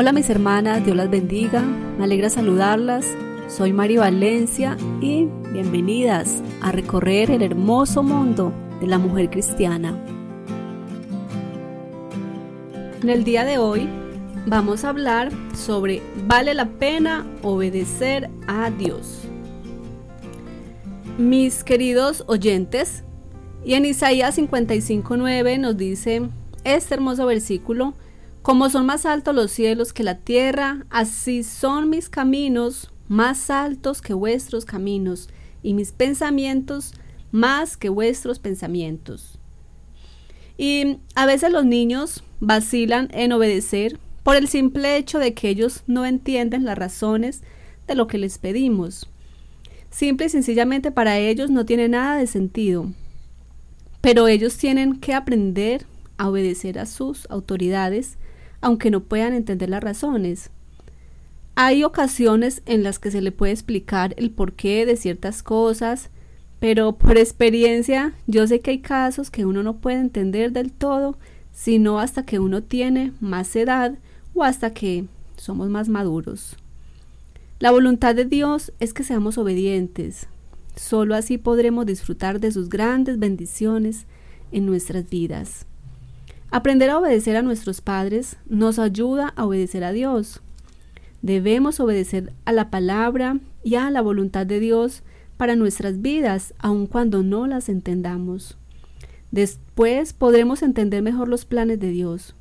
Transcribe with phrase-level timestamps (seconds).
[0.00, 3.04] Hola mis hermanas, Dios las bendiga, me alegra saludarlas.
[3.48, 8.50] Soy Mari Valencia y bienvenidas a recorrer el hermoso mundo
[8.80, 9.94] de la mujer cristiana.
[13.02, 13.90] En el día de hoy
[14.46, 19.24] vamos a hablar sobre ¿vale la pena obedecer a Dios?
[21.18, 23.04] Mis queridos oyentes,
[23.66, 26.22] y en Isaías 55.9 nos dice
[26.64, 27.92] este hermoso versículo,
[28.42, 34.00] como son más altos los cielos que la tierra, así son mis caminos más altos
[34.00, 35.28] que vuestros caminos,
[35.62, 36.92] y mis pensamientos
[37.32, 39.38] más que vuestros pensamientos.
[40.56, 45.82] Y a veces los niños vacilan en obedecer por el simple hecho de que ellos
[45.86, 47.42] no entienden las razones
[47.86, 49.08] de lo que les pedimos.
[49.90, 52.92] Simple y sencillamente para ellos no tiene nada de sentido.
[54.00, 55.86] Pero ellos tienen que aprender
[56.16, 58.18] a obedecer a sus autoridades
[58.60, 60.50] aunque no puedan entender las razones.
[61.54, 66.10] Hay ocasiones en las que se le puede explicar el porqué de ciertas cosas,
[66.58, 71.18] pero por experiencia yo sé que hay casos que uno no puede entender del todo,
[71.52, 73.98] sino hasta que uno tiene más edad
[74.34, 76.56] o hasta que somos más maduros.
[77.58, 80.28] La voluntad de Dios es que seamos obedientes.
[80.76, 84.06] Solo así podremos disfrutar de sus grandes bendiciones
[84.50, 85.66] en nuestras vidas.
[86.52, 90.40] Aprender a obedecer a nuestros padres nos ayuda a obedecer a Dios.
[91.22, 95.02] Debemos obedecer a la palabra y a la voluntad de Dios
[95.36, 98.58] para nuestras vidas, aun cuando no las entendamos.
[99.30, 102.34] Después podremos entender mejor los planes de Dios.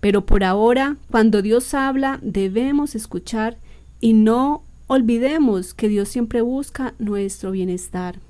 [0.00, 3.56] Pero por ahora, cuando Dios habla, debemos escuchar
[4.00, 8.20] y no olvidemos que Dios siempre busca nuestro bienestar.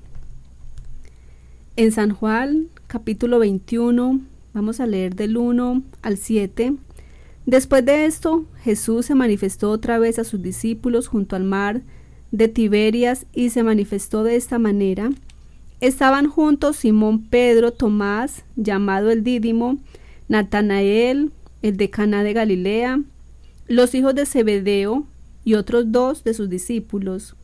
[1.75, 4.21] En San Juan capítulo 21,
[4.53, 6.75] Vamos a leer del 1 al 7.
[7.45, 11.81] Después de esto, Jesús se manifestó otra vez a sus discípulos junto al mar
[12.31, 15.11] de Tiberias y se manifestó de esta manera.
[15.81, 19.77] Estaban juntos Simón Pedro, Tomás, llamado el Dídimo,
[20.27, 21.31] Natanael,
[21.61, 23.01] el de Caná de Galilea,
[23.67, 25.05] los hijos de Zebedeo
[25.45, 27.35] y otros dos de sus discípulos.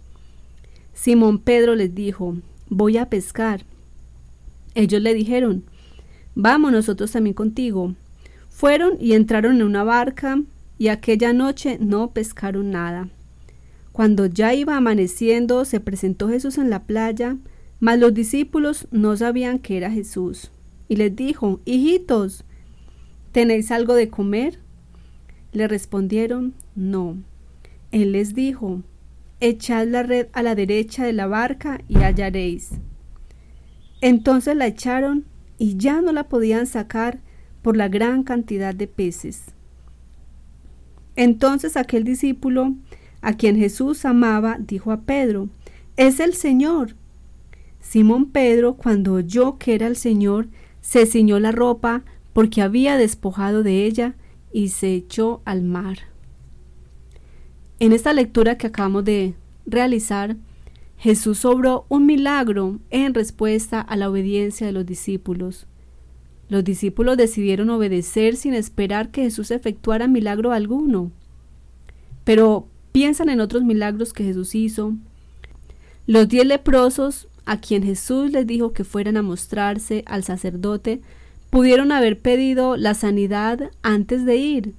[0.94, 2.36] Simón Pedro les dijo,
[2.70, 3.64] voy a pescar.
[4.74, 5.64] Ellos le dijeron,
[6.36, 7.96] Vamos nosotros también contigo.
[8.50, 10.42] Fueron y entraron en una barca
[10.78, 13.10] y aquella noche no pescaron nada.
[13.94, 17.38] Cuando ya iba amaneciendo, se presentó Jesús en la playa,
[17.80, 20.52] mas los discípulos no sabían que era Jesús.
[20.90, 22.44] Y les dijo, Hijitos,
[23.32, 24.60] ¿tenéis algo de comer?
[25.54, 27.16] Le respondieron, No.
[27.92, 28.82] Él les dijo,
[29.40, 32.72] Echad la red a la derecha de la barca y hallaréis.
[34.02, 35.24] Entonces la echaron
[35.58, 37.20] y ya no la podían sacar
[37.62, 39.44] por la gran cantidad de peces.
[41.16, 42.76] Entonces aquel discípulo,
[43.22, 45.50] a quien Jesús amaba, dijo a Pedro,
[45.98, 46.96] Es el Señor.
[47.80, 50.48] Simón Pedro, cuando oyó que era el Señor,
[50.82, 54.16] se ciñó la ropa porque había despojado de ella
[54.52, 56.00] y se echó al mar.
[57.80, 59.36] En esta lectura que acabamos de
[59.66, 60.38] realizar,
[60.98, 65.68] Jesús obró un milagro en respuesta a la obediencia de los discípulos.
[66.48, 71.12] Los discípulos decidieron obedecer sin esperar que Jesús efectuara milagro alguno.
[72.24, 74.94] Pero piensan en otros milagros que Jesús hizo.
[76.08, 81.02] Los diez leprosos, a quien Jesús les dijo que fueran a mostrarse al sacerdote,
[81.50, 84.74] pudieron haber pedido la sanidad antes de ir,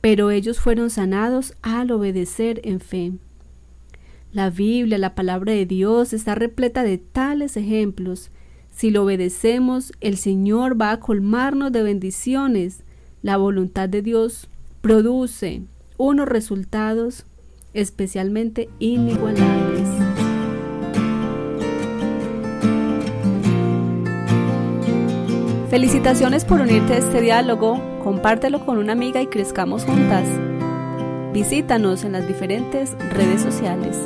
[0.00, 3.12] pero ellos fueron sanados al obedecer en fe.
[4.36, 8.30] La Biblia, la palabra de Dios, está repleta de tales ejemplos.
[8.70, 12.84] Si lo obedecemos, el Señor va a colmarnos de bendiciones.
[13.22, 14.50] La voluntad de Dios
[14.82, 15.62] produce
[15.96, 17.24] unos resultados
[17.72, 19.88] especialmente inigualables.
[25.70, 30.28] Felicitaciones por unirte a este diálogo, compártelo con una amiga y crezcamos juntas.
[31.32, 33.96] Visítanos en las diferentes redes sociales.